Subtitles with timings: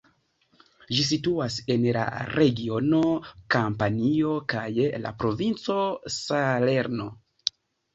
[0.95, 2.07] Ĝi situas en la
[2.39, 3.03] regiono
[3.59, 4.67] Kampanio kaj
[5.07, 5.81] la provinco
[6.21, 7.13] Salerno.